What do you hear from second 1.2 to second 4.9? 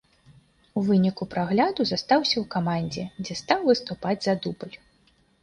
прагляду застаўся ў камандзе, дзе стаў выступаць за дубль.